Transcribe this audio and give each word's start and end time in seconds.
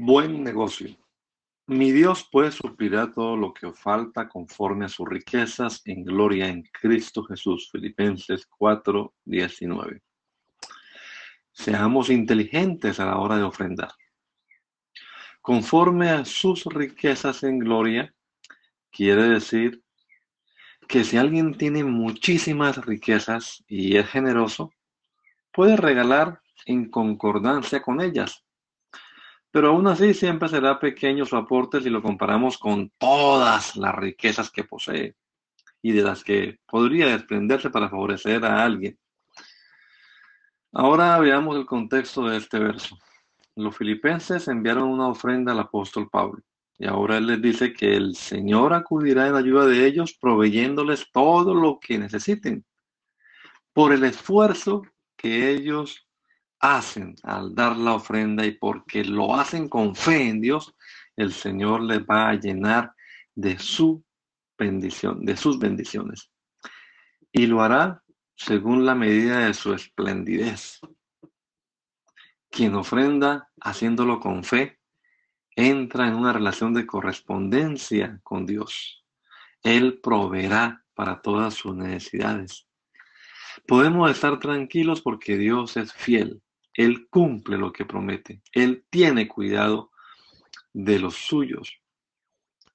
Buen 0.00 0.44
negocio. 0.44 0.96
Mi 1.66 1.90
Dios 1.90 2.28
puede 2.30 2.52
suplirá 2.52 3.10
todo 3.10 3.36
lo 3.36 3.52
que 3.52 3.66
os 3.66 3.76
falta 3.76 4.28
conforme 4.28 4.84
a 4.84 4.88
sus 4.88 5.08
riquezas 5.08 5.82
en 5.86 6.04
gloria 6.04 6.46
en 6.46 6.62
Cristo 6.62 7.24
Jesús. 7.24 7.68
Filipenses 7.72 8.46
4, 8.46 9.12
19. 9.24 10.00
Seamos 11.50 12.10
inteligentes 12.10 13.00
a 13.00 13.06
la 13.06 13.18
hora 13.18 13.38
de 13.38 13.42
ofrendar. 13.42 13.90
Conforme 15.42 16.10
a 16.10 16.24
sus 16.24 16.64
riquezas 16.66 17.42
en 17.42 17.58
gloria, 17.58 18.14
quiere 18.92 19.24
decir 19.24 19.82
que 20.86 21.02
si 21.02 21.16
alguien 21.16 21.58
tiene 21.58 21.82
muchísimas 21.82 22.86
riquezas 22.86 23.64
y 23.66 23.96
es 23.96 24.08
generoso, 24.08 24.72
puede 25.52 25.76
regalar 25.76 26.40
en 26.66 26.88
concordancia 26.88 27.82
con 27.82 28.00
ellas 28.00 28.44
pero 29.50 29.68
aún 29.68 29.86
así 29.86 30.14
siempre 30.14 30.48
será 30.48 30.78
pequeño 30.78 31.24
su 31.24 31.36
aporte 31.36 31.80
si 31.80 31.90
lo 31.90 32.02
comparamos 32.02 32.58
con 32.58 32.90
todas 32.98 33.76
las 33.76 33.94
riquezas 33.94 34.50
que 34.50 34.64
posee 34.64 35.16
y 35.82 35.92
de 35.92 36.02
las 36.02 36.24
que 36.24 36.58
podría 36.66 37.06
desprenderse 37.06 37.70
para 37.70 37.88
favorecer 37.88 38.44
a 38.44 38.64
alguien. 38.64 38.98
Ahora 40.72 41.18
veamos 41.18 41.56
el 41.56 41.66
contexto 41.66 42.28
de 42.28 42.36
este 42.36 42.58
verso. 42.58 42.98
Los 43.56 43.76
filipenses 43.76 44.48
enviaron 44.48 44.88
una 44.88 45.08
ofrenda 45.08 45.52
al 45.52 45.60
apóstol 45.60 46.08
Pablo 46.10 46.42
y 46.78 46.86
ahora 46.86 47.16
él 47.16 47.26
les 47.26 47.42
dice 47.42 47.72
que 47.72 47.96
el 47.96 48.14
Señor 48.14 48.72
acudirá 48.72 49.26
en 49.26 49.34
ayuda 49.34 49.66
de 49.66 49.86
ellos 49.86 50.16
proveyéndoles 50.20 51.10
todo 51.10 51.54
lo 51.54 51.80
que 51.80 51.98
necesiten 51.98 52.64
por 53.72 53.92
el 53.92 54.04
esfuerzo 54.04 54.82
que 55.16 55.50
ellos 55.50 56.07
hacen 56.60 57.14
al 57.22 57.54
dar 57.54 57.76
la 57.76 57.94
ofrenda 57.94 58.44
y 58.44 58.52
porque 58.52 59.04
lo 59.04 59.34
hacen 59.34 59.68
con 59.68 59.94
fe 59.94 60.28
en 60.28 60.40
Dios, 60.40 60.74
el 61.16 61.32
Señor 61.32 61.82
les 61.82 62.00
va 62.00 62.28
a 62.28 62.34
llenar 62.34 62.92
de 63.34 63.58
su 63.58 64.04
bendición, 64.56 65.24
de 65.24 65.36
sus 65.36 65.58
bendiciones. 65.58 66.30
Y 67.32 67.46
lo 67.46 67.62
hará 67.62 68.02
según 68.34 68.84
la 68.84 68.94
medida 68.94 69.46
de 69.46 69.54
su 69.54 69.72
esplendidez. 69.72 70.80
Quien 72.50 72.74
ofrenda 72.74 73.50
haciéndolo 73.60 74.20
con 74.20 74.42
fe, 74.42 74.80
entra 75.54 76.08
en 76.08 76.14
una 76.14 76.32
relación 76.32 76.72
de 76.72 76.86
correspondencia 76.86 78.20
con 78.22 78.46
Dios. 78.46 79.04
Él 79.62 80.00
proveerá 80.00 80.84
para 80.94 81.20
todas 81.20 81.54
sus 81.54 81.76
necesidades. 81.76 82.66
Podemos 83.66 84.10
estar 84.10 84.38
tranquilos 84.38 85.02
porque 85.02 85.36
Dios 85.36 85.76
es 85.76 85.92
fiel 85.92 86.42
él 86.78 87.08
cumple 87.08 87.58
lo 87.58 87.72
que 87.72 87.84
promete. 87.84 88.40
Él 88.52 88.86
tiene 88.88 89.26
cuidado 89.26 89.90
de 90.72 91.00
los 91.00 91.16
suyos. 91.16 91.82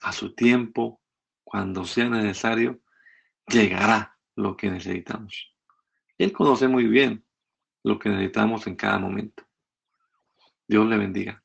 A 0.01 0.11
su 0.11 0.35
tiempo, 0.35 0.99
cuando 1.45 1.85
sea 1.85 2.09
necesario, 2.09 2.81
llegará 3.47 4.17
lo 4.35 4.57
que 4.57 4.69
necesitamos. 4.69 5.55
Él 6.17 6.33
conoce 6.33 6.67
muy 6.67 6.85
bien 6.85 7.23
lo 7.81 7.97
que 7.97 8.09
necesitamos 8.09 8.67
en 8.67 8.75
cada 8.75 8.99
momento. 8.99 9.45
Dios 10.67 10.85
le 10.85 10.97
bendiga. 10.97 11.41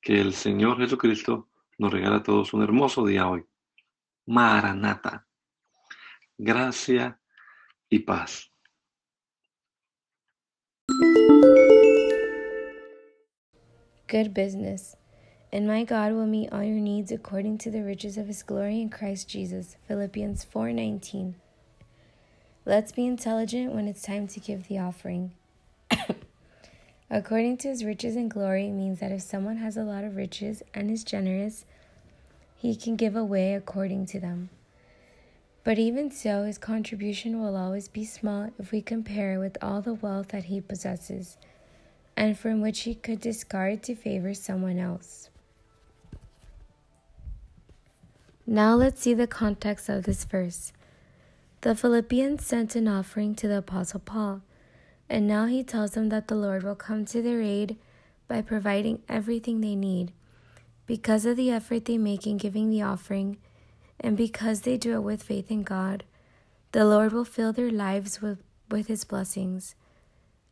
Que 0.00 0.18
el 0.18 0.32
Señor 0.32 0.78
Jesucristo 0.78 1.50
nos 1.76 1.92
regala 1.92 2.16
a 2.16 2.22
todos 2.22 2.54
un 2.54 2.62
hermoso 2.62 3.04
día 3.04 3.28
hoy. 3.28 3.44
Maranata. 4.24 5.26
Gracia 6.38 7.20
y 7.90 7.98
paz. 7.98 8.50
Good 14.08 14.32
business. 14.32 14.94
And 15.52 15.66
my 15.66 15.82
God 15.82 16.12
will 16.12 16.26
meet 16.26 16.52
all 16.52 16.62
your 16.62 16.78
needs 16.78 17.10
according 17.10 17.58
to 17.58 17.72
the 17.72 17.82
riches 17.82 18.16
of 18.16 18.28
his 18.28 18.44
glory 18.44 18.80
in 18.80 18.88
Christ 18.88 19.28
Jesus. 19.28 19.76
Philippians 19.88 20.44
4:19. 20.44 21.34
Let's 22.64 22.92
be 22.92 23.04
intelligent 23.04 23.74
when 23.74 23.88
it's 23.88 24.02
time 24.02 24.28
to 24.28 24.38
give 24.38 24.68
the 24.68 24.78
offering. 24.78 25.32
according 27.10 27.56
to 27.58 27.68
his 27.68 27.84
riches 27.84 28.14
and 28.14 28.30
glory 28.30 28.70
means 28.70 29.00
that 29.00 29.10
if 29.10 29.22
someone 29.22 29.56
has 29.56 29.76
a 29.76 29.82
lot 29.82 30.04
of 30.04 30.14
riches 30.14 30.62
and 30.72 30.88
is 30.88 31.02
generous, 31.02 31.64
he 32.54 32.76
can 32.76 32.94
give 32.94 33.16
away 33.16 33.54
according 33.54 34.06
to 34.06 34.20
them. 34.20 34.50
But 35.64 35.80
even 35.80 36.12
so, 36.12 36.44
his 36.44 36.58
contribution 36.58 37.40
will 37.40 37.56
always 37.56 37.88
be 37.88 38.04
small 38.04 38.50
if 38.56 38.70
we 38.70 38.82
compare 38.82 39.34
it 39.34 39.38
with 39.38 39.58
all 39.60 39.82
the 39.82 39.94
wealth 39.94 40.28
that 40.28 40.44
he 40.44 40.60
possesses 40.60 41.38
and 42.16 42.38
from 42.38 42.60
which 42.60 42.80
he 42.80 42.94
could 42.94 43.20
discard 43.20 43.82
to 43.82 43.94
favor 43.94 44.32
someone 44.32 44.78
else. 44.78 45.28
Now 48.46 48.74
let's 48.74 49.02
see 49.02 49.12
the 49.12 49.26
context 49.26 49.88
of 49.88 50.04
this 50.04 50.24
verse. 50.24 50.72
The 51.62 51.74
Philippians 51.74 52.46
sent 52.46 52.76
an 52.76 52.86
offering 52.86 53.34
to 53.36 53.48
the 53.48 53.58
Apostle 53.58 54.00
Paul, 54.00 54.42
and 55.08 55.26
now 55.26 55.46
he 55.46 55.64
tells 55.64 55.92
them 55.92 56.08
that 56.10 56.28
the 56.28 56.36
Lord 56.36 56.62
will 56.62 56.76
come 56.76 57.04
to 57.06 57.20
their 57.20 57.42
aid 57.42 57.76
by 58.28 58.42
providing 58.42 59.02
everything 59.08 59.60
they 59.60 59.74
need. 59.74 60.12
Because 60.86 61.26
of 61.26 61.36
the 61.36 61.50
effort 61.50 61.84
they 61.84 61.98
make 61.98 62.26
in 62.26 62.36
giving 62.36 62.70
the 62.70 62.82
offering, 62.82 63.38
and 63.98 64.16
because 64.16 64.60
they 64.60 64.76
do 64.76 64.94
it 64.94 65.02
with 65.02 65.22
faith 65.22 65.50
in 65.50 65.64
God, 65.64 66.04
the 66.72 66.84
Lord 66.84 67.12
will 67.12 67.24
fill 67.24 67.52
their 67.52 67.70
lives 67.70 68.22
with, 68.22 68.38
with 68.70 68.86
his 68.86 69.04
blessings 69.04 69.74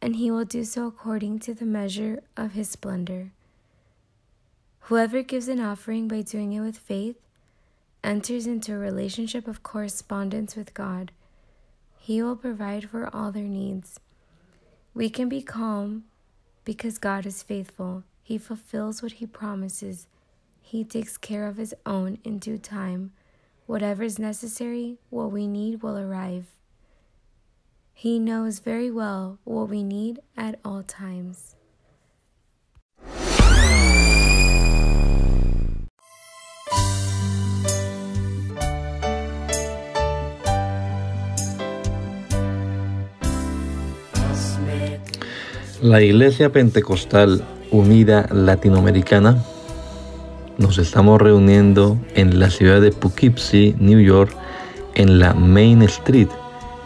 and 0.04 0.16
he 0.16 0.30
will 0.30 0.44
do 0.44 0.64
so 0.64 0.86
according 0.86 1.38
to 1.38 1.54
the 1.54 1.64
measure 1.64 2.22
of 2.36 2.52
his 2.52 2.68
splendor. 2.68 3.32
Whoever 4.80 5.22
gives 5.22 5.48
an 5.48 5.60
offering 5.60 6.08
by 6.08 6.20
doing 6.20 6.52
it 6.52 6.60
with 6.60 6.76
faith 6.76 7.16
enters 8.02 8.46
into 8.46 8.74
a 8.74 8.78
relationship 8.78 9.48
of 9.48 9.62
correspondence 9.62 10.56
with 10.56 10.74
God. 10.74 11.10
He 11.96 12.22
will 12.22 12.36
provide 12.36 12.90
for 12.90 13.08
all 13.16 13.32
their 13.32 13.44
needs. 13.44 13.98
We 14.92 15.08
can 15.08 15.30
be 15.30 15.40
calm 15.40 16.04
because 16.66 16.98
God 16.98 17.24
is 17.24 17.42
faithful. 17.42 18.04
He 18.22 18.36
fulfills 18.36 19.02
what 19.02 19.12
He 19.12 19.26
promises. 19.26 20.06
He 20.60 20.84
takes 20.84 21.16
care 21.16 21.46
of 21.46 21.56
His 21.56 21.74
own 21.86 22.18
in 22.24 22.38
due 22.38 22.58
time. 22.58 23.12
Whatever 23.64 24.02
is 24.02 24.18
necessary, 24.18 24.98
what 25.08 25.32
we 25.32 25.46
need 25.46 25.82
will 25.82 25.96
arrive. 25.96 26.48
He 28.04 28.18
knows 28.18 28.58
very 28.58 28.90
well 28.90 29.38
what 29.44 29.70
we 29.70 29.82
need 29.82 30.20
at 30.36 30.58
all 30.62 30.82
times. 30.82 31.56
La 45.80 46.02
Iglesia 46.02 46.52
Pentecostal 46.52 47.42
Unida 47.70 48.28
Latinoamericana 48.30 49.42
nos 50.58 50.76
estamos 50.76 51.22
reuniendo 51.22 51.96
en 52.14 52.38
la 52.38 52.50
ciudad 52.50 52.82
de 52.82 52.92
Poughkeepsie, 52.92 53.74
New 53.78 54.00
York, 54.00 54.36
en 54.94 55.18
la 55.18 55.32
Main 55.32 55.80
Street 55.84 56.28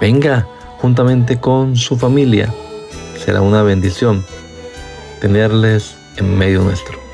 Venga 0.00 0.46
juntamente 0.78 1.40
con 1.40 1.76
su 1.76 1.96
familia. 1.96 2.52
será 3.24 3.40
una 3.40 3.62
bendición 3.62 4.24
tenerles 5.20 5.96
en 6.16 6.36
medio 6.36 6.62
nuestro. 6.62 7.05